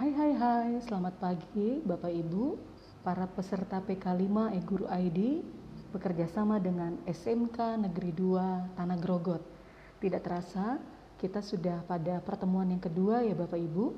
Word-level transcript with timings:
Hai 0.00 0.16
hai 0.16 0.32
hai, 0.32 0.70
selamat 0.80 1.20
pagi 1.20 1.76
Bapak 1.84 2.08
Ibu, 2.08 2.56
para 3.04 3.28
peserta 3.28 3.84
PK5 3.84 4.32
E-Guru 4.56 4.88
ID 4.88 5.44
bekerja 5.92 6.24
sama 6.24 6.56
dengan 6.56 6.96
SMK 7.04 7.76
Negeri 7.84 8.08
2 8.16 8.80
Tanah 8.80 8.96
Grogot. 8.96 9.44
Tidak 10.00 10.24
terasa, 10.24 10.80
kita 11.20 11.44
sudah 11.44 11.84
pada 11.84 12.16
pertemuan 12.24 12.72
yang 12.72 12.80
kedua 12.80 13.20
ya 13.20 13.36
Bapak 13.36 13.60
Ibu. 13.60 13.92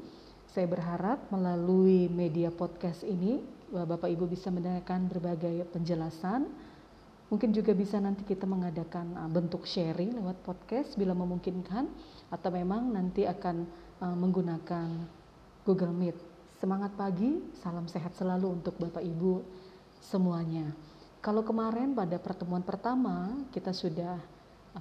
Saya 0.50 0.66
berharap 0.66 1.30
melalui 1.30 2.10
media 2.10 2.50
podcast 2.50 3.06
ini 3.06 3.38
Bapak 3.70 4.10
Ibu 4.10 4.26
bisa 4.26 4.50
mendengarkan 4.50 5.06
berbagai 5.06 5.70
penjelasan. 5.70 6.50
Mungkin 7.30 7.54
juga 7.54 7.78
bisa 7.78 8.02
nanti 8.02 8.26
kita 8.26 8.42
mengadakan 8.42 9.06
uh, 9.22 9.30
bentuk 9.30 9.70
sharing 9.70 10.18
lewat 10.18 10.42
podcast 10.42 10.98
bila 10.98 11.14
memungkinkan 11.14 11.86
atau 12.34 12.50
memang 12.50 12.90
nanti 12.90 13.22
akan 13.22 13.70
uh, 14.02 14.16
menggunakan 14.18 15.21
Google 15.62 15.94
Meet. 15.94 16.18
Semangat 16.58 16.90
pagi, 16.98 17.38
salam 17.62 17.86
sehat 17.86 18.18
selalu 18.18 18.58
untuk 18.58 18.74
Bapak 18.82 18.98
Ibu 18.98 19.46
semuanya. 20.02 20.74
Kalau 21.22 21.46
kemarin 21.46 21.94
pada 21.94 22.18
pertemuan 22.18 22.66
pertama 22.66 23.30
kita 23.54 23.70
sudah 23.70 24.18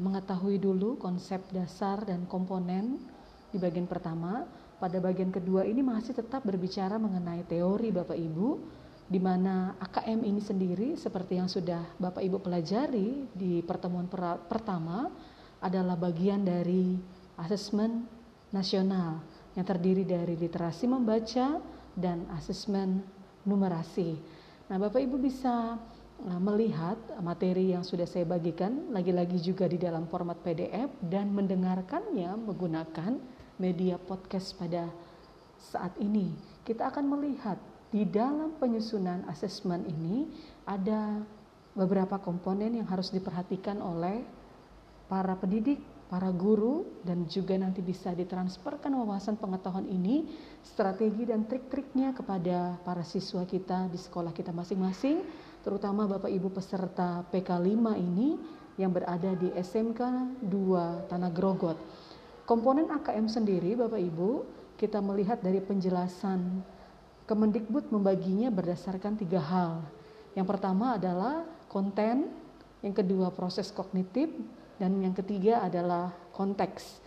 mengetahui 0.01 0.57
dulu 0.57 0.97
konsep 0.97 1.37
dasar 1.53 2.01
dan 2.01 2.25
komponen 2.25 2.97
di 3.53 3.61
bagian 3.61 3.85
pertama, 3.85 4.49
pada 4.81 4.97
bagian 4.97 5.29
kedua 5.29 5.69
ini 5.69 5.85
masih 5.85 6.17
tetap 6.17 6.41
berbicara 6.41 6.97
mengenai 6.97 7.45
teori 7.45 7.93
Bapak 7.93 8.17
Ibu 8.17 8.49
di 9.05 9.21
mana 9.21 9.77
AKM 9.85 10.25
ini 10.25 10.41
sendiri 10.41 10.97
seperti 10.97 11.37
yang 11.37 11.45
sudah 11.45 11.93
Bapak 12.01 12.25
Ibu 12.25 12.41
pelajari 12.41 13.29
di 13.37 13.61
pertemuan 13.61 14.09
per 14.09 14.49
pertama 14.49 15.13
adalah 15.61 15.93
bagian 15.93 16.41
dari 16.41 16.97
asesmen 17.37 18.01
nasional 18.49 19.40
yang 19.55 19.65
terdiri 19.67 20.07
dari 20.07 20.39
literasi 20.39 20.87
membaca 20.87 21.59
dan 21.95 22.23
asesmen 22.39 23.03
numerasi. 23.43 24.15
Nah, 24.71 24.79
Bapak 24.79 25.03
Ibu 25.03 25.19
bisa 25.19 25.75
eh, 26.23 26.39
melihat 26.39 26.95
materi 27.19 27.75
yang 27.75 27.83
sudah 27.83 28.07
saya 28.07 28.23
bagikan 28.23 28.93
lagi-lagi 28.95 29.41
juga 29.43 29.67
di 29.67 29.75
dalam 29.75 30.07
format 30.07 30.39
PDF 30.39 30.87
dan 31.03 31.35
mendengarkannya 31.35 32.31
menggunakan 32.39 33.19
media 33.59 33.99
podcast 33.99 34.55
pada 34.55 34.87
saat 35.59 35.93
ini. 35.99 36.31
Kita 36.63 36.87
akan 36.89 37.05
melihat 37.11 37.59
di 37.91 38.07
dalam 38.07 38.55
penyusunan 38.55 39.27
asesmen 39.27 39.83
ini 39.83 40.31
ada 40.63 41.19
beberapa 41.75 42.19
komponen 42.19 42.79
yang 42.79 42.87
harus 42.87 43.11
diperhatikan 43.11 43.79
oleh 43.83 44.23
para 45.11 45.35
pendidik, 45.35 45.83
para 46.11 46.27
guru, 46.27 46.99
dan 47.07 47.23
juga 47.23 47.55
nanti 47.55 47.79
bisa 47.79 48.11
ditransferkan 48.11 48.91
wawasan 48.91 49.39
pengetahuan 49.39 49.87
ini, 49.87 50.27
strategi 50.59 51.23
dan 51.23 51.47
trik-triknya 51.47 52.11
kepada 52.11 52.75
para 52.83 52.99
siswa 53.07 53.47
kita 53.47 53.87
di 53.87 53.95
sekolah 53.95 54.35
kita 54.35 54.51
masing-masing, 54.51 55.23
terutama 55.63 56.11
Bapak 56.11 56.27
Ibu 56.27 56.51
peserta 56.51 57.23
PK5 57.31 57.95
ini 57.95 58.35
yang 58.75 58.91
berada 58.91 59.31
di 59.39 59.55
SMK 59.55 60.01
2 60.43 61.07
Tanah 61.07 61.31
Grogot. 61.31 61.79
Komponen 62.43 62.91
AKM 62.91 63.31
sendiri 63.31 63.79
Bapak 63.79 64.03
Ibu, 64.03 64.43
kita 64.75 64.99
melihat 64.99 65.39
dari 65.39 65.63
penjelasan 65.63 66.59
Kemendikbud 67.23 67.95
membaginya 67.95 68.51
berdasarkan 68.51 69.15
tiga 69.15 69.39
hal. 69.39 69.79
Yang 70.35 70.51
pertama 70.51 70.99
adalah 70.99 71.47
konten, 71.71 72.27
yang 72.83 72.91
kedua 72.91 73.31
proses 73.31 73.71
kognitif, 73.71 74.27
dan 74.81 74.97
yang 74.97 75.13
ketiga 75.13 75.61
adalah 75.61 76.09
konteks. 76.33 76.97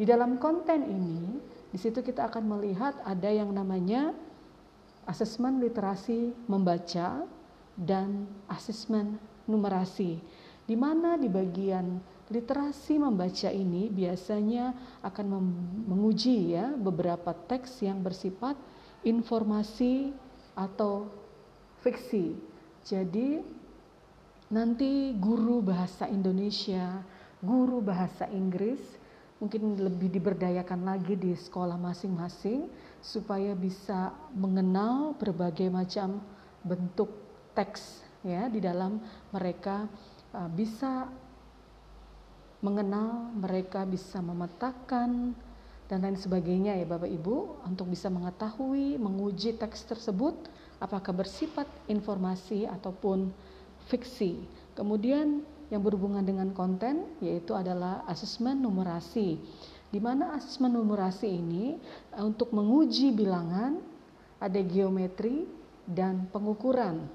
Di 0.00 0.08
dalam 0.08 0.40
konten 0.40 0.88
ini, 0.88 1.36
di 1.68 1.76
situ 1.76 2.00
kita 2.00 2.32
akan 2.32 2.56
melihat 2.56 2.96
ada 3.04 3.28
yang 3.28 3.52
namanya 3.52 4.16
asesmen 5.04 5.60
literasi 5.60 6.32
membaca 6.48 7.28
dan 7.76 8.24
asesmen 8.48 9.20
numerasi. 9.44 10.16
Di 10.64 10.72
mana 10.80 11.20
di 11.20 11.28
bagian 11.28 12.00
literasi 12.32 12.96
membaca 12.96 13.52
ini 13.52 13.92
biasanya 13.92 14.72
akan 15.04 15.26
menguji 15.84 16.56
ya 16.56 16.72
beberapa 16.72 17.36
teks 17.36 17.84
yang 17.84 18.00
bersifat 18.00 18.56
informasi 19.04 20.16
atau 20.56 21.12
fiksi. 21.84 22.32
Jadi 22.80 23.59
nanti 24.50 25.14
guru 25.14 25.62
bahasa 25.62 26.10
Indonesia, 26.10 27.06
guru 27.38 27.78
bahasa 27.78 28.26
Inggris 28.34 28.82
mungkin 29.38 29.78
lebih 29.78 30.12
diberdayakan 30.12 30.84
lagi 30.84 31.16
di 31.16 31.32
sekolah 31.32 31.80
masing-masing 31.80 32.68
supaya 33.00 33.56
bisa 33.56 34.12
mengenal 34.36 35.16
berbagai 35.16 35.72
macam 35.72 36.20
bentuk 36.60 37.08
teks 37.56 38.04
ya 38.20 38.52
di 38.52 38.60
dalam 38.60 39.00
mereka 39.32 39.88
uh, 40.36 40.50
bisa 40.52 41.08
mengenal, 42.60 43.32
mereka 43.32 43.88
bisa 43.88 44.20
memetakan 44.20 45.32
dan 45.88 46.04
lain 46.04 46.20
sebagainya 46.20 46.76
ya 46.76 46.84
Bapak 46.84 47.08
Ibu 47.08 47.64
untuk 47.64 47.88
bisa 47.88 48.12
mengetahui, 48.12 49.00
menguji 49.00 49.56
teks 49.56 49.88
tersebut 49.88 50.36
apakah 50.76 51.16
bersifat 51.16 51.66
informasi 51.88 52.68
ataupun 52.68 53.32
fiksi. 53.90 54.46
Kemudian 54.78 55.42
yang 55.74 55.82
berhubungan 55.82 56.22
dengan 56.22 56.54
konten 56.54 57.18
yaitu 57.18 57.52
adalah 57.58 58.06
asesmen 58.06 58.62
numerasi. 58.62 59.38
Di 59.90 59.98
mana 59.98 60.38
asesmen 60.38 60.70
numerasi 60.78 61.26
ini 61.26 61.74
eh, 62.14 62.22
untuk 62.22 62.54
menguji 62.54 63.10
bilangan 63.10 63.82
ada 64.38 64.60
geometri 64.62 65.44
dan 65.84 66.30
pengukuran 66.30 67.10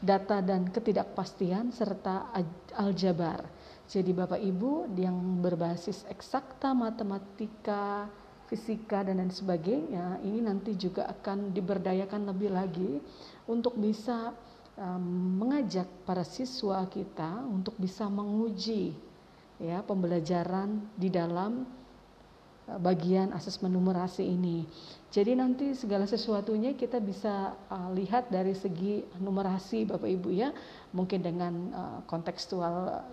data 0.00 0.44
dan 0.44 0.68
ketidakpastian 0.68 1.72
serta 1.72 2.32
aljabar. 2.76 3.44
Jadi 3.84 4.16
Bapak 4.16 4.40
Ibu 4.40 4.88
yang 4.96 5.44
berbasis 5.44 6.08
eksakta, 6.08 6.72
matematika, 6.72 8.08
fisika 8.48 9.04
dan 9.04 9.20
lain 9.20 9.32
sebagainya, 9.32 10.20
ini 10.24 10.40
nanti 10.44 10.76
juga 10.76 11.08
akan 11.08 11.52
diberdayakan 11.52 12.28
lebih 12.28 12.50
lagi 12.52 12.92
untuk 13.48 13.76
bisa 13.76 14.32
mengajak 15.38 15.86
para 16.02 16.26
siswa 16.26 16.82
kita 16.90 17.46
untuk 17.46 17.78
bisa 17.78 18.10
menguji 18.10 18.90
ya 19.62 19.82
pembelajaran 19.86 20.82
di 20.98 21.08
dalam 21.10 21.62
uh, 22.66 22.78
bagian 22.82 23.30
asesmen 23.30 23.70
numerasi 23.70 24.26
ini. 24.26 24.66
Jadi 25.14 25.38
nanti 25.38 25.78
segala 25.78 26.10
sesuatunya 26.10 26.74
kita 26.74 26.98
bisa 26.98 27.54
uh, 27.70 27.90
lihat 27.94 28.34
dari 28.34 28.50
segi 28.50 29.06
numerasi 29.22 29.86
Bapak 29.86 30.10
Ibu 30.10 30.28
ya, 30.34 30.50
mungkin 30.90 31.22
dengan 31.22 31.54
uh, 31.70 31.98
kontekstual 32.10 33.06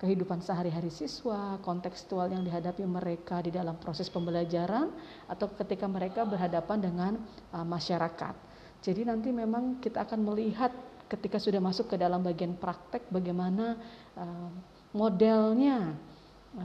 kehidupan 0.00 0.40
sehari-hari 0.40 0.88
siswa, 0.88 1.60
kontekstual 1.60 2.32
yang 2.32 2.40
dihadapi 2.40 2.88
mereka 2.88 3.44
di 3.44 3.52
dalam 3.52 3.76
proses 3.76 4.08
pembelajaran 4.08 4.88
atau 5.28 5.50
ketika 5.60 5.84
mereka 5.84 6.24
berhadapan 6.24 6.78
dengan 6.78 7.12
uh, 7.52 7.66
masyarakat. 7.66 8.49
Jadi 8.80 9.04
nanti 9.04 9.28
memang 9.28 9.78
kita 9.78 10.08
akan 10.08 10.20
melihat 10.24 10.72
ketika 11.10 11.36
sudah 11.36 11.60
masuk 11.60 11.90
ke 11.92 11.96
dalam 12.00 12.22
bagian 12.24 12.56
praktek 12.56 13.10
bagaimana 13.12 13.76
modelnya 14.96 15.94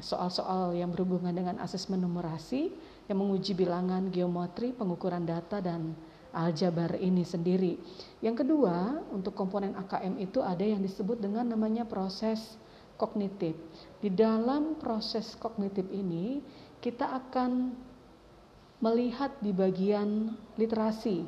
soal-soal 0.01 0.73
yang 0.73 0.89
berhubungan 0.89 1.33
dengan 1.33 1.61
asesmen 1.61 2.01
numerasi 2.01 2.73
yang 3.05 3.21
menguji 3.21 3.53
bilangan 3.53 4.09
geometri, 4.09 4.73
pengukuran 4.73 5.27
data 5.29 5.61
dan 5.61 5.93
aljabar 6.33 6.97
ini 6.97 7.21
sendiri. 7.21 7.77
Yang 8.19 8.43
kedua, 8.43 9.05
untuk 9.13 9.37
komponen 9.37 9.77
AKM 9.77 10.19
itu 10.19 10.41
ada 10.41 10.65
yang 10.65 10.81
disebut 10.81 11.21
dengan 11.21 11.47
namanya 11.47 11.85
proses 11.85 12.57
kognitif. 12.97 13.55
Di 14.01 14.09
dalam 14.09 14.75
proses 14.81 15.37
kognitif 15.37 15.85
ini, 15.93 16.41
kita 16.81 17.07
akan 17.11 17.77
melihat 18.83 19.31
di 19.39 19.55
bagian 19.55 20.35
literasi, 20.59 21.23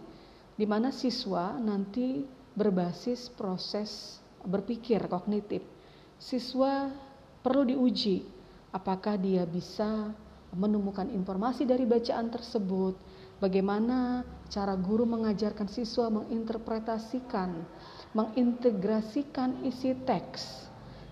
di 0.57 0.65
mana 0.65 0.89
siswa 0.89 1.54
nanti 1.62 2.25
berbasis 2.57 3.30
proses 3.30 4.18
berpikir 4.42 5.06
kognitif. 5.06 5.62
Siswa 6.18 6.89
perlu 7.45 7.69
diuji 7.69 8.25
apakah 8.74 9.21
dia 9.21 9.45
bisa 9.45 10.09
menemukan 10.57 11.06
informasi 11.13 11.69
dari 11.69 11.86
bacaan 11.86 12.33
tersebut, 12.33 12.98
bagaimana 13.38 14.25
cara 14.50 14.74
guru 14.74 15.06
mengajarkan 15.06 15.69
siswa 15.69 16.09
menginterpretasikan, 16.09 17.62
mengintegrasikan 18.18 19.62
isi 19.62 19.94
teks 19.94 20.68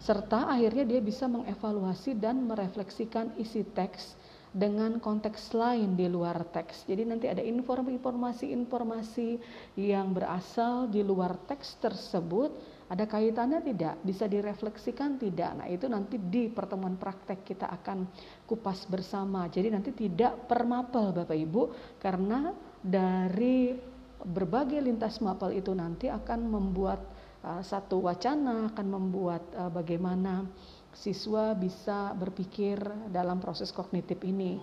serta 0.06 0.46
akhirnya 0.54 0.86
dia 0.86 1.02
bisa 1.02 1.26
mengevaluasi 1.26 2.14
dan 2.14 2.46
merefleksikan 2.46 3.34
isi 3.42 3.66
teks 3.66 4.14
dengan 4.56 5.04
konteks 5.04 5.52
lain 5.52 6.00
di 6.00 6.08
luar 6.08 6.48
teks. 6.48 6.88
Jadi 6.88 7.04
nanti 7.04 7.28
ada 7.28 7.44
informasi-informasi 7.44 9.36
yang 9.76 10.16
berasal 10.16 10.88
di 10.88 11.04
luar 11.04 11.36
teks 11.44 11.76
tersebut 11.84 12.76
Ada 12.86 13.10
kaitannya 13.10 13.66
tidak? 13.66 13.98
Bisa 14.06 14.30
direfleksikan 14.30 15.18
tidak? 15.18 15.58
Nah, 15.58 15.66
itu 15.66 15.90
nanti 15.90 16.22
di 16.22 16.54
pertemuan 16.54 16.94
praktek 17.02 17.42
kita 17.42 17.66
akan 17.82 18.06
kupas 18.46 18.86
bersama. 18.86 19.50
Jadi 19.50 19.74
nanti 19.74 19.90
tidak 19.90 20.46
per 20.46 20.70
mapel 20.70 21.10
Bapak 21.10 21.34
Ibu 21.34 21.74
karena 21.98 22.54
dari 22.86 23.74
berbagai 24.22 24.86
lintas 24.86 25.18
mapel 25.18 25.58
itu 25.58 25.74
nanti 25.74 26.14
akan 26.14 26.46
membuat 26.46 27.02
uh, 27.42 27.66
satu 27.66 28.06
wacana, 28.06 28.70
akan 28.70 28.88
membuat 28.90 29.42
uh, 29.58 29.74
bagaimana 29.74 30.46
siswa 30.96 31.52
bisa 31.54 32.16
berpikir 32.16 32.80
dalam 33.12 33.44
proses 33.44 33.70
kognitif 33.70 34.18
ini. 34.24 34.58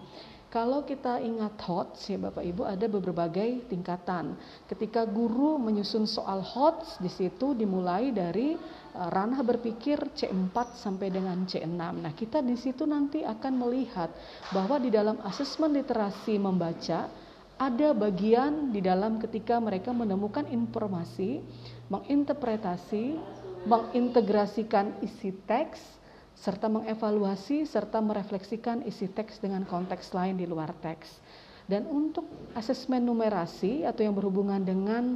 Kalau 0.52 0.84
kita 0.84 1.16
ingat 1.16 1.56
HOTS 1.64 2.12
ya 2.12 2.20
Bapak 2.28 2.44
Ibu 2.44 2.68
ada 2.68 2.84
berbagai 2.84 3.72
tingkatan. 3.72 4.36
Ketika 4.68 5.08
guru 5.08 5.56
menyusun 5.56 6.04
soal 6.04 6.44
HOTS 6.44 7.00
di 7.00 7.08
situ 7.08 7.56
dimulai 7.56 8.12
dari 8.12 8.52
uh, 8.52 9.08
ranah 9.08 9.40
berpikir 9.40 10.12
C4 10.12 10.76
sampai 10.76 11.08
dengan 11.08 11.48
C6. 11.48 11.72
Nah, 11.72 12.12
kita 12.12 12.44
di 12.44 12.52
situ 12.60 12.84
nanti 12.84 13.24
akan 13.24 13.64
melihat 13.64 14.12
bahwa 14.52 14.76
di 14.76 14.92
dalam 14.92 15.24
asesmen 15.24 15.72
literasi 15.72 16.36
membaca 16.36 17.08
ada 17.56 17.88
bagian 17.96 18.76
di 18.76 18.84
dalam 18.84 19.24
ketika 19.24 19.56
mereka 19.56 19.88
menemukan 19.96 20.44
informasi, 20.52 21.40
menginterpretasi, 21.88 23.16
mengintegrasikan 23.64 25.00
isi 25.00 25.32
teks 25.48 26.01
serta 26.36 26.66
mengevaluasi 26.66 27.68
serta 27.68 28.02
merefleksikan 28.02 28.82
isi 28.88 29.06
teks 29.06 29.38
dengan 29.38 29.62
konteks 29.68 30.10
lain 30.16 30.40
di 30.40 30.48
luar 30.48 30.74
teks. 30.82 31.22
Dan 31.70 31.86
untuk 31.86 32.26
asesmen 32.58 33.06
numerasi 33.06 33.86
atau 33.86 34.02
yang 34.02 34.12
berhubungan 34.18 34.60
dengan 34.60 35.14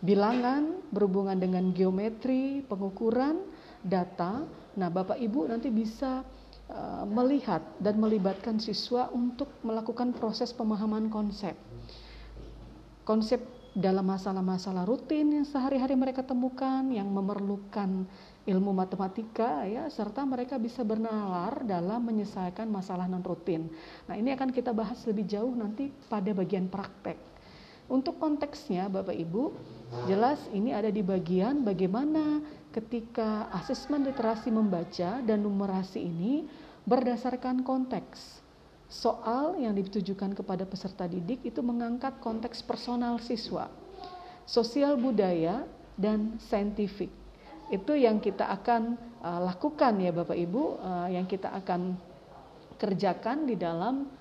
bilangan, 0.00 0.82
berhubungan 0.90 1.36
dengan 1.38 1.70
geometri, 1.70 2.64
pengukuran, 2.66 3.38
data, 3.84 4.42
nah 4.74 4.88
Bapak 4.88 5.20
Ibu 5.20 5.52
nanti 5.52 5.68
bisa 5.68 6.24
uh, 6.72 7.04
melihat 7.06 7.62
dan 7.78 8.00
melibatkan 8.00 8.58
siswa 8.58 9.12
untuk 9.12 9.52
melakukan 9.62 10.16
proses 10.16 10.50
pemahaman 10.50 11.12
konsep. 11.12 11.54
Konsep 13.04 13.42
dalam 13.72 14.04
masalah-masalah 14.04 14.84
rutin 14.84 15.32
yang 15.32 15.46
sehari-hari 15.48 15.96
mereka 15.96 16.20
temukan 16.20 16.84
yang 16.92 17.08
memerlukan 17.08 18.04
ilmu 18.42 18.74
matematika 18.74 19.62
ya 19.62 19.86
serta 19.86 20.26
mereka 20.26 20.58
bisa 20.58 20.82
bernalar 20.82 21.62
dalam 21.62 22.02
menyelesaikan 22.02 22.66
masalah 22.66 23.06
non 23.06 23.22
rutin. 23.22 23.70
Nah, 24.10 24.18
ini 24.18 24.34
akan 24.34 24.50
kita 24.50 24.74
bahas 24.74 24.98
lebih 25.06 25.30
jauh 25.30 25.54
nanti 25.54 25.94
pada 26.10 26.34
bagian 26.34 26.66
praktek. 26.66 27.18
Untuk 27.86 28.18
konteksnya 28.18 28.90
Bapak 28.90 29.14
Ibu, 29.14 29.52
jelas 30.10 30.40
ini 30.50 30.74
ada 30.74 30.90
di 30.90 31.04
bagian 31.04 31.62
bagaimana 31.62 32.42
ketika 32.72 33.52
asesmen 33.52 34.02
literasi 34.02 34.48
membaca 34.48 35.20
dan 35.22 35.38
numerasi 35.44 36.02
ini 36.02 36.48
berdasarkan 36.88 37.62
konteks. 37.62 38.42
Soal 38.92 39.56
yang 39.60 39.76
ditujukan 39.76 40.34
kepada 40.34 40.66
peserta 40.66 41.06
didik 41.06 41.46
itu 41.46 41.60
mengangkat 41.64 42.18
konteks 42.20 42.60
personal 42.64 43.16
siswa, 43.22 43.70
sosial 44.44 45.00
budaya, 45.00 45.64
dan 45.96 46.36
saintifik 46.40 47.21
itu 47.72 47.96
yang 47.96 48.20
kita 48.20 48.52
akan 48.52 49.00
uh, 49.24 49.40
lakukan 49.48 49.96
ya 49.96 50.12
Bapak 50.12 50.36
Ibu, 50.36 50.62
uh, 50.76 51.08
yang 51.08 51.24
kita 51.24 51.48
akan 51.56 51.96
kerjakan 52.76 53.48
di 53.48 53.56
dalam 53.56 54.12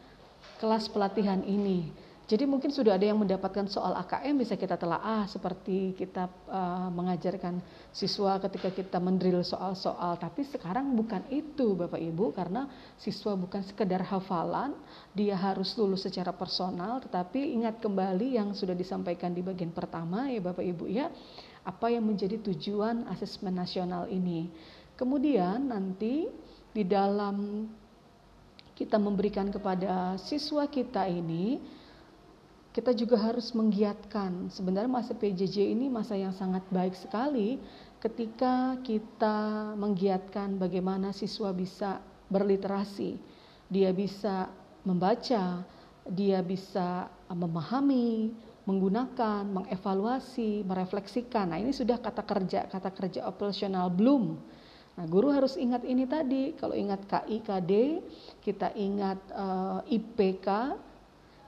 kelas 0.64 0.88
pelatihan 0.88 1.44
ini. 1.44 1.92
Jadi 2.32 2.48
mungkin 2.48 2.72
sudah 2.72 2.96
ada 2.96 3.04
yang 3.04 3.20
mendapatkan 3.20 3.68
soal 3.68 3.92
AKM 3.92 4.40
bisa 4.40 4.56
kita 4.56 4.80
telaah 4.80 5.28
seperti 5.28 5.92
kita 6.00 6.32
uh, 6.48 6.88
mengajarkan 6.88 7.60
siswa 7.92 8.40
ketika 8.40 8.72
kita 8.72 9.04
mendrill 9.04 9.44
soal-soal. 9.44 10.16
Tapi 10.16 10.48
sekarang 10.48 10.96
bukan 10.96 11.28
itu 11.28 11.76
Bapak 11.76 12.00
Ibu 12.00 12.32
karena 12.32 12.72
siswa 12.96 13.36
bukan 13.36 13.68
sekedar 13.68 14.08
hafalan, 14.08 14.80
dia 15.12 15.36
harus 15.36 15.76
lulus 15.76 16.08
secara 16.08 16.32
personal. 16.32 17.04
Tetapi 17.04 17.52
ingat 17.52 17.84
kembali 17.84 18.40
yang 18.40 18.56
sudah 18.56 18.80
disampaikan 18.80 19.36
di 19.36 19.44
bagian 19.44 19.76
pertama 19.76 20.32
ya 20.32 20.40
Bapak 20.40 20.64
Ibu 20.64 20.88
ya 20.88 21.12
apa 21.62 21.94
yang 21.94 22.06
menjadi 22.06 22.42
tujuan 22.42 23.06
asesmen 23.12 23.54
nasional 23.54 24.10
ini. 24.10 24.50
Kemudian 24.98 25.70
nanti 25.70 26.30
di 26.72 26.84
dalam 26.86 27.68
kita 28.74 28.98
memberikan 28.98 29.54
kepada 29.54 30.18
siswa 30.18 30.66
kita 30.66 31.06
ini 31.06 31.62
kita 32.72 32.96
juga 32.96 33.20
harus 33.20 33.52
menggiatkan. 33.52 34.48
Sebenarnya 34.48 34.88
masa 34.88 35.12
PJJ 35.12 35.76
ini 35.76 35.92
masa 35.92 36.16
yang 36.16 36.32
sangat 36.32 36.64
baik 36.72 36.96
sekali 36.96 37.60
ketika 38.00 38.80
kita 38.82 39.72
menggiatkan 39.76 40.56
bagaimana 40.56 41.12
siswa 41.12 41.52
bisa 41.52 42.00
berliterasi. 42.32 43.20
Dia 43.68 43.92
bisa 43.92 44.48
membaca, 44.88 45.68
dia 46.08 46.40
bisa 46.40 47.12
memahami, 47.28 48.32
menggunakan, 48.66 49.42
mengevaluasi, 49.48 50.62
merefleksikan. 50.66 51.50
Nah, 51.50 51.58
ini 51.58 51.74
sudah 51.74 51.98
kata 51.98 52.22
kerja, 52.22 52.70
kata 52.70 52.90
kerja 52.94 53.26
operasional 53.26 53.90
belum. 53.90 54.38
Nah, 54.92 55.06
guru 55.08 55.34
harus 55.34 55.58
ingat 55.58 55.82
ini 55.88 56.06
tadi. 56.06 56.54
Kalau 56.54 56.78
ingat 56.78 57.08
KIKD, 57.08 57.72
kita 58.44 58.76
ingat 58.78 59.18
uh, 59.34 59.82
eh, 59.88 59.98
IPK, 59.98 60.48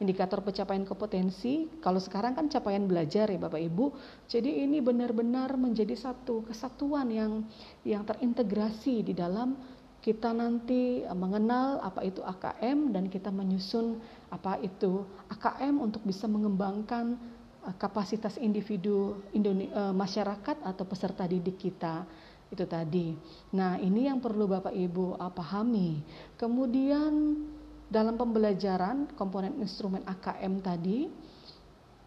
indikator 0.01 0.42
pencapaian 0.42 0.83
kompetensi. 0.83 1.69
Kalau 1.77 2.01
sekarang 2.01 2.33
kan 2.33 2.50
capaian 2.50 2.83
belajar 2.83 3.30
ya 3.30 3.38
Bapak 3.38 3.62
Ibu. 3.62 3.86
Jadi 4.25 4.65
ini 4.65 4.81
benar-benar 4.81 5.54
menjadi 5.54 5.94
satu 5.94 6.44
kesatuan 6.50 7.07
yang 7.13 7.45
yang 7.86 8.01
terintegrasi 8.04 9.06
di 9.06 9.13
dalam 9.13 9.54
kita 10.03 10.35
nanti 10.35 11.07
eh, 11.07 11.15
mengenal 11.15 11.79
apa 11.79 12.03
itu 12.03 12.19
AKM 12.19 12.91
dan 12.91 13.07
kita 13.07 13.31
menyusun 13.31 14.03
apa 14.27 14.59
itu 14.59 15.07
AKM 15.31 15.79
untuk 15.79 16.03
bisa 16.03 16.27
mengembangkan 16.27 17.15
eh, 17.63 17.75
kapasitas 17.79 18.35
individu 18.35 19.23
Indone 19.31 19.71
eh, 19.71 19.94
masyarakat 19.95 20.59
atau 20.59 20.83
peserta 20.83 21.23
didik 21.23 21.55
kita 21.55 22.03
itu 22.51 22.69
tadi. 22.69 23.17
Nah, 23.57 23.81
ini 23.81 24.05
yang 24.05 24.21
perlu 24.21 24.45
Bapak 24.45 24.77
Ibu 24.77 25.17
pahami. 25.33 26.05
Kemudian 26.38 27.41
dalam 27.89 28.13
pembelajaran 28.13 29.09
komponen 29.17 29.57
instrumen 29.57 30.05
AKM 30.05 30.53
tadi 30.61 31.09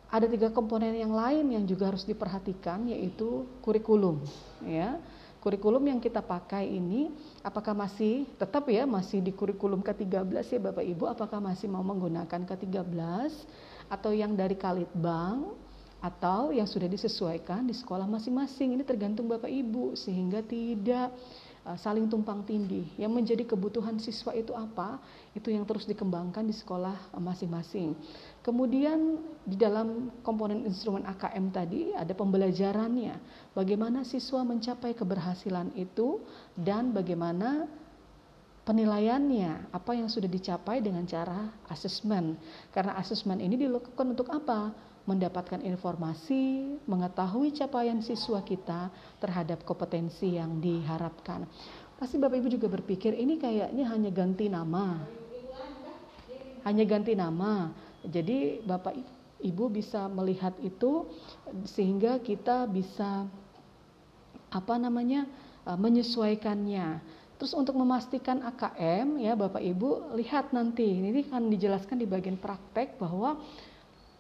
ada 0.07 0.27
tiga 0.31 0.55
komponen 0.55 0.95
yang 0.95 1.11
lain 1.11 1.51
yang 1.51 1.65
juga 1.67 1.91
harus 1.91 2.07
diperhatikan 2.07 2.87
yaitu 2.87 3.43
kurikulum 3.59 4.23
ya 4.63 5.03
kurikulum 5.47 5.87
yang 5.87 6.03
kita 6.03 6.19
pakai 6.19 6.67
ini 6.67 7.15
apakah 7.47 7.71
masih 7.71 8.27
tetap 8.35 8.67
ya 8.67 8.83
masih 8.83 9.23
di 9.23 9.31
kurikulum 9.31 9.79
ke-13 9.79 10.43
ya 10.43 10.59
Bapak 10.59 10.83
Ibu 10.83 11.07
apakah 11.07 11.39
masih 11.39 11.71
mau 11.71 11.87
menggunakan 11.87 12.43
ke-13 12.43 13.31
atau 13.87 14.11
yang 14.11 14.35
dari 14.35 14.59
Kalitbang 14.59 15.55
atau 16.03 16.51
yang 16.51 16.67
sudah 16.67 16.91
disesuaikan 16.91 17.63
di 17.63 17.79
sekolah 17.79 18.11
masing-masing 18.11 18.75
ini 18.75 18.83
tergantung 18.83 19.31
Bapak 19.31 19.47
Ibu 19.47 19.95
sehingga 19.95 20.43
tidak 20.43 21.15
Uh, 21.67 21.75
saling 21.83 22.07
tumpang 22.07 22.47
tindih. 22.47 22.87
Yang 22.95 23.11
menjadi 23.11 23.43
kebutuhan 23.43 23.99
siswa 23.99 24.31
itu 24.39 24.55
apa? 24.55 25.03
Itu 25.35 25.51
yang 25.51 25.67
terus 25.67 25.83
dikembangkan 25.83 26.47
di 26.47 26.55
sekolah 26.55 26.95
masing-masing. 27.19 27.99
Kemudian 28.47 29.19
di 29.43 29.59
dalam 29.59 30.15
komponen 30.23 30.63
instrumen 30.63 31.03
AKM 31.03 31.51
tadi 31.51 31.91
ada 31.91 32.15
pembelajarannya. 32.15 33.19
Bagaimana 33.51 34.07
siswa 34.07 34.47
mencapai 34.47 34.95
keberhasilan 34.95 35.75
itu 35.75 36.23
dan 36.55 36.95
bagaimana 36.95 37.67
penilaiannya, 38.63 39.75
apa 39.75 39.99
yang 39.99 40.07
sudah 40.07 40.31
dicapai 40.31 40.79
dengan 40.79 41.03
cara 41.11 41.51
asesmen. 41.67 42.39
Karena 42.71 42.95
asesmen 42.95 43.43
ini 43.43 43.59
dilakukan 43.59 44.15
untuk 44.15 44.31
apa? 44.31 44.95
mendapatkan 45.07 45.63
informasi, 45.63 46.67
mengetahui 46.83 47.55
capaian 47.55 48.03
siswa 48.03 48.43
kita 48.43 48.91
terhadap 49.23 49.63
kompetensi 49.63 50.35
yang 50.35 50.59
diharapkan. 50.59 51.47
Pasti 51.95 52.19
Bapak 52.19 52.43
Ibu 52.43 52.51
juga 52.51 52.67
berpikir 52.67 53.15
ini 53.15 53.39
kayaknya 53.39 53.87
hanya 53.87 54.11
ganti 54.11 54.51
nama. 54.51 55.07
Hanya 56.67 56.85
ganti 56.85 57.15
nama. 57.15 57.71
Jadi 58.07 58.63
Bapak 58.63 58.95
Ibu 59.37 59.69
bisa 59.69 60.09
melihat 60.09 60.57
itu 60.65 61.07
sehingga 61.69 62.17
kita 62.25 62.65
bisa 62.65 63.29
apa 64.49 64.75
namanya 64.81 65.29
e, 65.69 65.71
menyesuaikannya. 65.77 67.05
Terus 67.37 67.53
untuk 67.53 67.77
memastikan 67.77 68.41
AKM 68.41 69.21
ya 69.21 69.37
Bapak 69.37 69.61
Ibu 69.61 70.17
lihat 70.17 70.57
nanti 70.57 70.89
ini 70.89 71.21
kan 71.29 71.53
dijelaskan 71.53 72.01
di 72.01 72.09
bagian 72.09 72.41
praktek 72.41 72.97
bahwa 72.97 73.37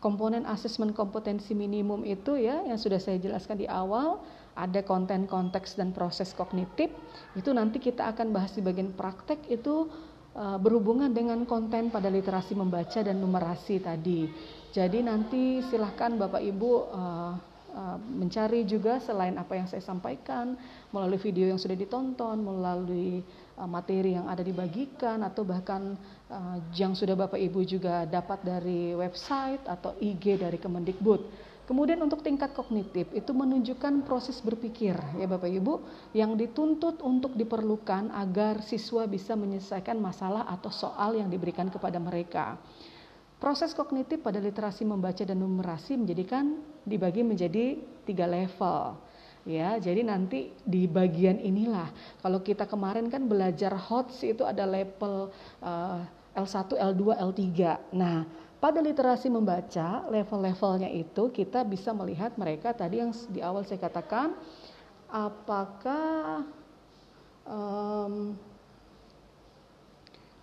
komponen 0.04 0.44
asesmen 0.44 0.92
kompetensi 0.92 1.56
minimum 1.56 2.04
itu 2.04 2.36
ya 2.36 2.60
yang 2.68 2.76
sudah 2.76 3.00
saya 3.00 3.16
jelaskan 3.16 3.56
di 3.56 3.66
awal 3.66 4.20
ada 4.56 4.80
konten 4.84 5.24
konteks 5.24 5.76
dan 5.76 5.92
proses 5.92 6.36
kognitif 6.36 6.92
itu 7.32 7.50
nanti 7.52 7.80
kita 7.80 8.12
akan 8.12 8.32
bahas 8.32 8.52
di 8.52 8.60
bagian 8.60 8.92
praktek 8.92 9.40
itu 9.48 9.88
berhubungan 10.36 11.08
dengan 11.16 11.48
konten 11.48 11.88
pada 11.88 12.12
literasi 12.12 12.52
membaca 12.52 13.00
dan 13.00 13.16
numerasi 13.16 13.80
tadi 13.80 14.28
jadi 14.76 15.00
nanti 15.00 15.64
silahkan 15.72 16.12
bapak 16.20 16.44
ibu 16.44 16.84
uh, 16.92 17.32
uh, 17.76 17.98
mencari 18.00 18.64
juga 18.64 18.98
selain 19.04 19.36
apa 19.36 19.52
yang 19.54 19.68
saya 19.68 19.84
sampaikan 19.84 20.56
melalui 20.90 21.20
video 21.20 21.52
yang 21.52 21.60
sudah 21.60 21.76
ditonton, 21.76 22.40
melalui 22.40 23.20
uh, 23.60 23.68
materi 23.68 24.16
yang 24.16 24.26
ada 24.26 24.40
dibagikan 24.40 25.20
atau 25.20 25.44
bahkan 25.44 25.94
uh, 26.32 26.56
yang 26.72 26.96
sudah 26.96 27.12
Bapak 27.12 27.36
Ibu 27.36 27.60
juga 27.68 28.08
dapat 28.08 28.40
dari 28.40 28.96
website 28.96 29.62
atau 29.68 29.92
IG 30.00 30.40
dari 30.40 30.56
Kemendikbud. 30.56 31.20
Kemudian 31.66 31.98
untuk 31.98 32.22
tingkat 32.22 32.54
kognitif 32.54 33.10
itu 33.10 33.34
menunjukkan 33.34 34.06
proses 34.06 34.38
berpikir 34.38 34.94
ya 35.18 35.26
Bapak 35.26 35.50
Ibu 35.50 35.82
yang 36.14 36.38
dituntut 36.38 37.02
untuk 37.02 37.34
diperlukan 37.34 38.14
agar 38.14 38.62
siswa 38.62 39.02
bisa 39.10 39.34
menyelesaikan 39.34 39.98
masalah 39.98 40.46
atau 40.46 40.70
soal 40.70 41.18
yang 41.18 41.26
diberikan 41.26 41.66
kepada 41.66 41.98
mereka. 41.98 42.54
Proses 43.42 43.74
kognitif 43.74 44.22
pada 44.22 44.38
literasi 44.38 44.86
membaca 44.86 45.26
dan 45.26 45.42
numerasi 45.42 45.98
menjadikan 45.98 46.62
dibagi 46.86 47.26
menjadi 47.26 47.82
tiga 48.06 48.30
level. 48.30 48.96
Ya, 49.46 49.78
jadi 49.78 50.02
nanti 50.06 50.54
di 50.62 50.90
bagian 50.90 51.38
inilah 51.38 51.90
kalau 52.22 52.42
kita 52.42 52.66
kemarin 52.66 53.10
kan 53.10 53.26
belajar 53.26 53.74
HOTS 53.74 54.18
itu 54.26 54.42
ada 54.42 54.66
level 54.66 55.30
uh, 55.62 56.02
L1, 56.36 56.74
L2, 56.74 57.02
L3. 57.16 57.42
Nah, 57.96 58.26
pada 58.66 58.82
literasi 58.82 59.30
membaca, 59.30 60.02
level-levelnya 60.10 60.90
itu 60.90 61.30
kita 61.30 61.62
bisa 61.62 61.94
melihat 61.94 62.34
mereka 62.34 62.74
tadi 62.74 62.98
yang 62.98 63.14
di 63.30 63.38
awal 63.38 63.62
saya 63.62 63.78
katakan, 63.78 64.34
apakah 65.06 66.42
um, 67.46 68.34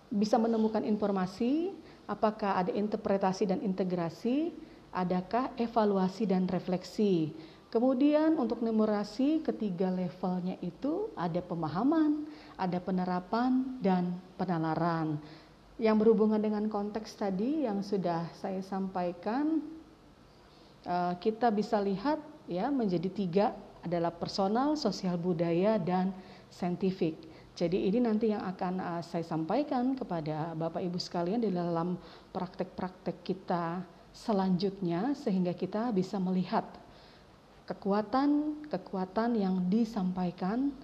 bisa 0.08 0.40
menemukan 0.40 0.80
informasi, 0.88 1.76
apakah 2.08 2.64
ada 2.64 2.72
interpretasi 2.72 3.44
dan 3.44 3.60
integrasi, 3.60 4.56
adakah 4.96 5.52
evaluasi 5.60 6.24
dan 6.24 6.48
refleksi. 6.48 7.28
Kemudian 7.68 8.40
untuk 8.40 8.64
numerasi 8.64 9.44
ketiga 9.44 9.92
levelnya 9.92 10.56
itu 10.64 11.12
ada 11.12 11.44
pemahaman, 11.44 12.24
ada 12.56 12.80
penerapan 12.80 13.76
dan 13.84 14.16
penalaran 14.40 15.20
yang 15.78 15.98
berhubungan 15.98 16.38
dengan 16.38 16.70
konteks 16.70 17.18
tadi 17.18 17.66
yang 17.66 17.82
sudah 17.82 18.30
saya 18.38 18.62
sampaikan, 18.62 19.58
eh, 20.86 21.14
kita 21.18 21.50
bisa 21.50 21.82
lihat 21.82 22.22
ya 22.46 22.68
menjadi 22.70 23.08
tiga 23.10 23.46
adalah 23.84 24.10
personal, 24.10 24.80
sosial 24.80 25.20
budaya, 25.20 25.76
dan 25.76 26.10
saintifik. 26.48 27.20
Jadi 27.54 27.86
ini 27.86 28.02
nanti 28.02 28.34
yang 28.34 28.42
akan 28.42 28.82
uh, 28.82 29.02
saya 29.06 29.22
sampaikan 29.22 29.94
kepada 29.94 30.58
Bapak 30.58 30.82
Ibu 30.82 30.98
sekalian 30.98 31.38
di 31.38 31.54
dalam 31.54 31.94
praktek-praktek 32.34 33.22
kita 33.22 33.78
selanjutnya 34.10 35.14
sehingga 35.14 35.54
kita 35.54 35.94
bisa 35.94 36.18
melihat 36.18 36.66
kekuatan-kekuatan 37.70 39.38
yang 39.38 39.70
disampaikan 39.70 40.74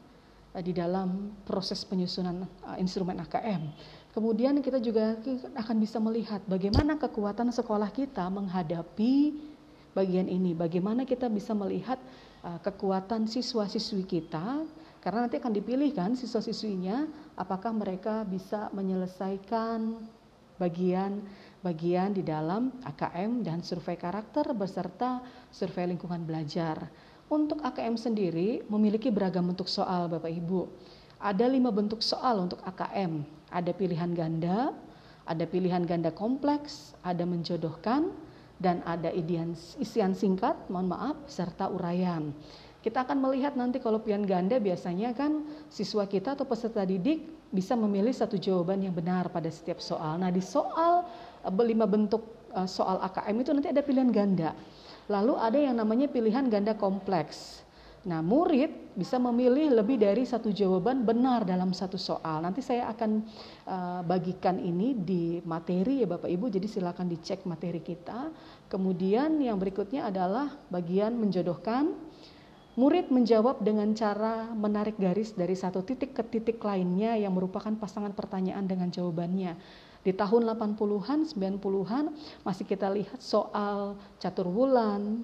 uh, 0.55 0.63
di 0.63 0.71
dalam 0.71 1.35
proses 1.43 1.83
penyusunan 1.83 2.47
instrumen 2.79 3.19
AKM. 3.19 3.67
Kemudian 4.11 4.59
kita 4.59 4.83
juga 4.83 5.15
akan 5.55 5.77
bisa 5.79 6.03
melihat 6.03 6.43
bagaimana 6.51 6.99
kekuatan 6.99 7.55
sekolah 7.55 7.95
kita 7.95 8.27
menghadapi 8.27 9.39
bagian 9.95 10.27
ini. 10.27 10.51
Bagaimana 10.51 11.07
kita 11.07 11.31
bisa 11.31 11.55
melihat 11.55 11.95
uh, 12.43 12.59
kekuatan 12.59 13.31
siswa-siswi 13.31 14.03
kita 14.03 14.67
karena 14.99 15.31
nanti 15.31 15.39
akan 15.39 15.55
dipilih 15.55 15.95
kan 15.95 16.19
siswa-siswinya 16.19 17.07
apakah 17.39 17.71
mereka 17.71 18.27
bisa 18.27 18.67
menyelesaikan 18.75 20.03
bagian-bagian 20.59 22.11
di 22.11 22.27
dalam 22.27 22.75
AKM 22.83 23.47
dan 23.47 23.63
survei 23.63 23.95
karakter 23.95 24.51
beserta 24.59 25.23
survei 25.55 25.87
lingkungan 25.87 26.27
belajar. 26.27 26.83
Untuk 27.31 27.63
AKM 27.63 27.95
sendiri 27.95 28.67
memiliki 28.67 29.07
beragam 29.07 29.55
bentuk 29.55 29.71
soal 29.71 30.11
Bapak 30.11 30.35
Ibu. 30.35 30.67
Ada 31.23 31.47
lima 31.47 31.71
bentuk 31.71 32.03
soal 32.03 32.43
untuk 32.43 32.59
AKM 32.67 33.40
ada 33.51 33.71
pilihan 33.75 34.15
ganda, 34.15 34.75
ada 35.27 35.45
pilihan 35.47 35.83
ganda 35.87 36.11
kompleks, 36.11 36.95
ada 37.07 37.23
menjodohkan, 37.27 38.11
dan 38.61 38.85
ada 38.85 39.09
isian, 39.11 39.57
isian 39.81 40.13
singkat, 40.13 40.55
mohon 40.69 40.93
maaf, 40.93 41.17
serta 41.27 41.71
uraian. 41.73 42.31
Kita 42.81 43.05
akan 43.05 43.21
melihat 43.21 43.61
nanti 43.61 43.77
kalau 43.77 44.01
pilihan 44.01 44.25
ganda 44.25 44.57
biasanya 44.57 45.13
kan 45.13 45.45
siswa 45.69 46.09
kita 46.09 46.33
atau 46.33 46.49
peserta 46.49 46.81
didik 46.81 47.29
bisa 47.53 47.77
memilih 47.77 48.15
satu 48.15 48.41
jawaban 48.41 48.81
yang 48.81 48.97
benar 48.97 49.29
pada 49.29 49.53
setiap 49.53 49.85
soal. 49.85 50.17
Nah 50.17 50.33
di 50.33 50.41
soal 50.41 51.05
eh, 51.45 51.53
lima 51.69 51.85
bentuk 51.85 52.25
eh, 52.57 52.65
soal 52.65 52.97
AKM 53.05 53.37
itu 53.37 53.51
nanti 53.53 53.69
ada 53.69 53.85
pilihan 53.85 54.09
ganda. 54.09 54.57
Lalu 55.13 55.35
ada 55.37 55.59
yang 55.61 55.77
namanya 55.77 56.09
pilihan 56.09 56.49
ganda 56.49 56.73
kompleks. 56.73 57.61
Nah, 58.01 58.25
murid 58.25 58.97
bisa 58.97 59.21
memilih 59.21 59.77
lebih 59.77 60.01
dari 60.01 60.25
satu 60.25 60.49
jawaban 60.49 61.05
benar 61.05 61.45
dalam 61.45 61.77
satu 61.77 62.01
soal. 62.01 62.41
Nanti 62.41 62.65
saya 62.65 62.89
akan 62.89 63.11
uh, 63.69 64.01
bagikan 64.09 64.57
ini 64.57 64.97
di 64.97 65.37
materi 65.45 66.01
ya 66.01 66.09
Bapak 66.09 66.33
Ibu, 66.33 66.49
jadi 66.49 66.65
silakan 66.65 67.13
dicek 67.13 67.45
materi 67.45 67.85
kita. 67.85 68.33
Kemudian 68.73 69.37
yang 69.45 69.61
berikutnya 69.61 70.09
adalah 70.09 70.49
bagian 70.73 71.13
menjodohkan. 71.21 71.93
Murid 72.81 73.13
menjawab 73.13 73.61
dengan 73.61 73.93
cara 73.93 74.49
menarik 74.57 74.97
garis 74.97 75.37
dari 75.37 75.53
satu 75.53 75.85
titik 75.85 76.17
ke 76.17 76.25
titik 76.25 76.57
lainnya 76.65 77.21
yang 77.21 77.37
merupakan 77.37 77.75
pasangan 77.77 78.17
pertanyaan 78.17 78.65
dengan 78.65 78.89
jawabannya. 78.89 79.61
Di 80.01 80.17
tahun 80.17 80.49
80-an, 80.49 81.29
90-an 81.29 82.05
masih 82.41 82.65
kita 82.65 82.89
lihat 82.89 83.21
soal 83.21 84.01
catur 84.17 84.49
bulan, 84.49 85.21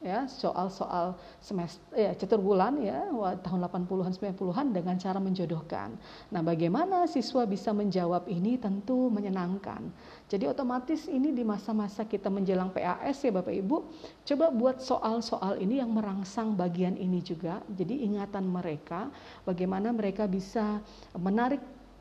ya 0.00 0.24
soal-soal 0.24 1.12
semester 1.44 1.84
ya 1.92 2.16
cetur 2.16 2.40
bulan 2.40 2.80
ya 2.80 3.04
tahun 3.44 3.68
80-an 3.68 4.12
90-an 4.16 4.66
dengan 4.72 4.96
cara 4.96 5.20
menjodohkan. 5.20 5.92
Nah, 6.32 6.40
bagaimana 6.40 7.04
siswa 7.04 7.44
bisa 7.44 7.76
menjawab 7.76 8.24
ini 8.28 8.56
tentu 8.56 9.12
menyenangkan. 9.12 9.92
Jadi 10.32 10.48
otomatis 10.48 11.04
ini 11.04 11.36
di 11.36 11.44
masa-masa 11.44 12.08
kita 12.08 12.32
menjelang 12.32 12.72
PAS 12.72 13.20
ya 13.20 13.32
Bapak 13.34 13.52
Ibu, 13.52 13.76
coba 14.24 14.46
buat 14.48 14.80
soal-soal 14.80 15.60
ini 15.60 15.84
yang 15.84 15.92
merangsang 15.92 16.56
bagian 16.56 16.96
ini 16.96 17.20
juga. 17.20 17.60
Jadi 17.68 18.08
ingatan 18.08 18.48
mereka 18.48 19.12
bagaimana 19.44 19.92
mereka 19.92 20.24
bisa 20.24 20.80
menarik 21.12 21.60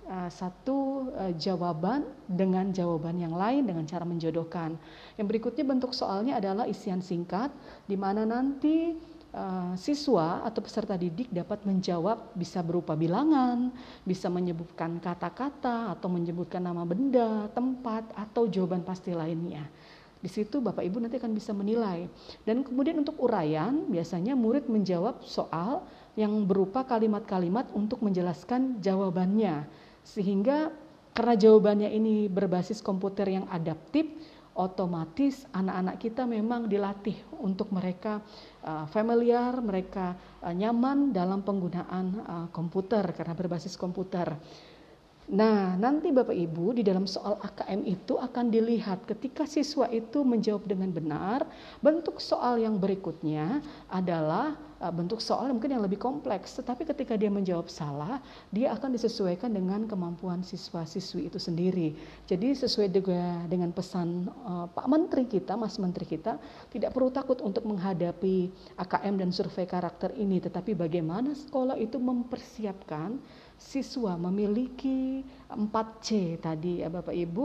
uh, 0.10 0.30
satu 0.34 1.10
uh, 1.14 1.34
jawaban 1.38 2.04
dengan 2.26 2.74
jawaban 2.74 3.22
yang 3.22 3.38
lain 3.38 3.70
dengan 3.70 3.86
cara 3.86 4.04
menjodohkan. 4.04 4.76
Yang 5.16 5.28
berikutnya 5.30 5.64
bentuk 5.64 5.94
soalnya 5.94 6.42
adalah 6.42 6.66
isian 6.66 7.00
singkat 7.00 7.54
di 7.86 7.94
mana 7.94 8.26
nanti 8.26 8.98
uh, 9.32 9.78
siswa 9.78 10.42
atau 10.42 10.60
peserta 10.66 10.98
didik 10.98 11.30
dapat 11.30 11.62
menjawab 11.64 12.34
bisa 12.34 12.66
berupa 12.66 12.98
bilangan, 12.98 13.70
bisa 14.04 14.28
menyebutkan 14.28 14.98
kata-kata 14.98 15.94
atau 15.94 16.10
menyebutkan 16.10 16.66
nama 16.66 16.82
benda, 16.84 17.48
tempat 17.54 18.10
atau 18.18 18.50
jawaban 18.50 18.82
pasti 18.82 19.14
lainnya. 19.14 19.70
Di 20.20 20.28
situ 20.28 20.60
Bapak 20.60 20.84
Ibu 20.84 21.00
nanti 21.00 21.16
akan 21.16 21.32
bisa 21.32 21.56
menilai. 21.56 22.12
Dan 22.44 22.60
kemudian 22.68 23.00
untuk 23.00 23.16
uraian, 23.24 23.88
biasanya 23.88 24.36
murid 24.36 24.68
menjawab 24.68 25.24
soal 25.24 25.88
yang 26.20 26.44
berupa 26.44 26.84
kalimat-kalimat 26.84 27.72
untuk 27.72 28.04
menjelaskan 28.04 28.84
jawabannya. 28.84 29.64
Sehingga 30.10 30.74
karena 31.14 31.36
jawabannya 31.38 31.90
ini 31.94 32.26
berbasis 32.26 32.82
komputer 32.82 33.30
yang 33.30 33.46
adaptif, 33.54 34.10
otomatis 34.58 35.46
anak-anak 35.56 35.96
kita 36.02 36.24
memang 36.26 36.68
dilatih 36.68 37.16
untuk 37.40 37.70
mereka 37.72 38.20
uh, 38.66 38.90
familiar, 38.90 39.56
mereka 39.62 40.18
uh, 40.42 40.52
nyaman 40.52 41.14
dalam 41.14 41.46
penggunaan 41.46 42.06
uh, 42.26 42.48
komputer 42.50 43.06
karena 43.14 43.38
berbasis 43.38 43.78
komputer. 43.78 44.34
Nah, 45.30 45.78
nanti 45.78 46.10
Bapak 46.10 46.34
Ibu 46.34 46.74
di 46.74 46.82
dalam 46.82 47.06
soal 47.06 47.38
AKM 47.38 47.86
itu 47.86 48.18
akan 48.18 48.50
dilihat 48.50 49.06
ketika 49.06 49.46
siswa 49.46 49.86
itu 49.94 50.26
menjawab 50.26 50.66
dengan 50.66 50.90
benar, 50.90 51.46
bentuk 51.86 52.18
soal 52.18 52.58
yang 52.58 52.82
berikutnya 52.82 53.62
adalah 53.94 54.58
uh, 54.82 54.90
bentuk 54.90 55.22
soal 55.22 55.54
mungkin 55.54 55.78
yang 55.78 55.86
lebih 55.86 56.02
kompleks, 56.02 56.58
tetapi 56.58 56.82
ketika 56.82 57.14
dia 57.14 57.30
menjawab 57.30 57.70
salah, 57.70 58.18
dia 58.50 58.74
akan 58.74 58.98
disesuaikan 58.98 59.54
dengan 59.54 59.86
kemampuan 59.86 60.42
siswa-siswi 60.42 61.30
itu 61.30 61.38
sendiri. 61.38 61.94
Jadi 62.26 62.58
sesuai 62.58 62.90
dengan, 62.90 63.46
dengan 63.46 63.70
pesan 63.70 64.34
uh, 64.34 64.66
Pak 64.66 64.90
Menteri 64.90 65.30
kita, 65.30 65.54
Mas 65.54 65.78
Menteri 65.78 66.10
kita, 66.10 66.42
tidak 66.74 66.90
perlu 66.90 67.14
takut 67.14 67.38
untuk 67.46 67.70
menghadapi 67.70 68.50
AKM 68.82 69.22
dan 69.22 69.30
survei 69.30 69.70
karakter 69.70 70.10
ini, 70.18 70.42
tetapi 70.42 70.74
bagaimana 70.74 71.38
sekolah 71.38 71.78
itu 71.78 72.02
mempersiapkan 72.02 73.22
siswa 73.60 74.16
memiliki 74.16 75.22
4C 75.52 76.40
tadi 76.40 76.80
ya 76.82 76.88
Bapak 76.88 77.12
Ibu 77.12 77.44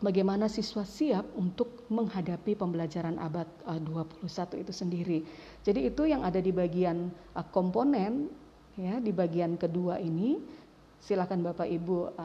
bagaimana 0.00 0.48
siswa 0.48 0.82
siap 0.82 1.28
untuk 1.36 1.84
menghadapi 1.92 2.56
pembelajaran 2.56 3.20
abad 3.20 3.46
21 3.68 4.24
eh, 4.24 4.64
itu 4.64 4.72
sendiri. 4.72 5.18
Jadi 5.60 5.92
itu 5.92 6.08
yang 6.08 6.24
ada 6.24 6.40
di 6.40 6.50
bagian 6.50 7.12
eh, 7.12 7.46
komponen 7.52 8.32
ya 8.80 8.96
di 8.98 9.12
bagian 9.12 9.60
kedua 9.60 10.00
ini 10.00 10.40
silakan 11.00 11.44
Bapak 11.44 11.68
Ibu 11.68 12.16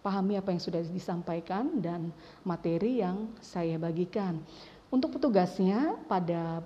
pahami 0.00 0.40
apa 0.40 0.48
yang 0.52 0.60
sudah 0.60 0.80
disampaikan 0.80 1.80
dan 1.80 2.08
materi 2.44 3.04
yang 3.04 3.28
saya 3.44 3.76
bagikan. 3.76 4.40
Untuk 4.88 5.20
petugasnya 5.20 5.94
pada 6.08 6.64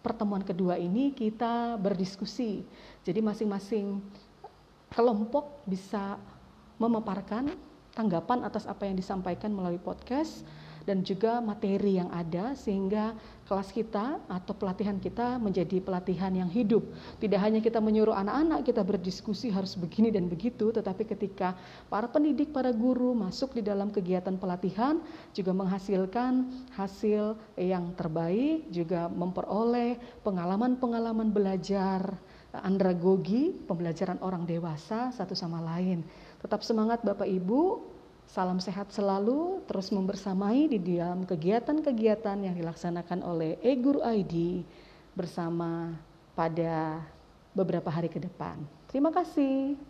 pertemuan 0.00 0.40
kedua 0.40 0.80
ini 0.80 1.12
kita 1.12 1.76
berdiskusi. 1.76 2.64
Jadi 3.04 3.20
masing-masing 3.20 4.00
kelompok 4.90 5.62
bisa 5.66 6.18
memaparkan 6.82 7.54
tanggapan 7.94 8.46
atas 8.46 8.66
apa 8.66 8.86
yang 8.86 8.96
disampaikan 8.98 9.50
melalui 9.50 9.82
podcast 9.82 10.46
dan 10.88 11.04
juga 11.04 11.38
materi 11.44 12.00
yang 12.00 12.08
ada 12.08 12.56
sehingga 12.56 13.12
kelas 13.44 13.68
kita 13.74 14.22
atau 14.30 14.54
pelatihan 14.56 14.96
kita 14.96 15.36
menjadi 15.36 15.82
pelatihan 15.82 16.32
yang 16.32 16.48
hidup. 16.48 16.86
Tidak 17.20 17.36
hanya 17.36 17.60
kita 17.60 17.82
menyuruh 17.82 18.14
anak-anak 18.14 18.64
kita 18.64 18.80
berdiskusi 18.86 19.52
harus 19.52 19.76
begini 19.76 20.08
dan 20.14 20.30
begitu, 20.30 20.72
tetapi 20.72 21.04
ketika 21.04 21.58
para 21.90 22.08
pendidik, 22.08 22.54
para 22.54 22.70
guru 22.70 23.12
masuk 23.12 23.58
di 23.58 23.62
dalam 23.66 23.90
kegiatan 23.92 24.38
pelatihan 24.38 25.02
juga 25.34 25.52
menghasilkan 25.52 26.48
hasil 26.78 27.36
yang 27.58 27.92
terbaik, 27.98 28.70
juga 28.72 29.10
memperoleh 29.10 29.98
pengalaman-pengalaman 30.24 31.28
belajar 31.28 32.16
andragogi, 32.54 33.54
pembelajaran 33.66 34.18
orang 34.22 34.42
dewasa 34.42 35.14
satu 35.14 35.38
sama 35.38 35.62
lain. 35.62 36.02
Tetap 36.42 36.66
semangat 36.66 37.02
Bapak 37.06 37.26
Ibu, 37.26 37.82
salam 38.26 38.58
sehat 38.58 38.90
selalu, 38.90 39.62
terus 39.66 39.90
membersamai 39.94 40.70
di 40.70 40.78
dalam 40.98 41.26
kegiatan-kegiatan 41.26 42.38
yang 42.42 42.54
dilaksanakan 42.54 43.22
oleh 43.22 43.58
e-guru 43.62 44.02
ID 44.02 44.66
bersama 45.14 45.94
pada 46.34 47.02
beberapa 47.54 47.90
hari 47.90 48.06
ke 48.06 48.22
depan. 48.22 48.58
Terima 48.86 49.10
kasih. 49.10 49.89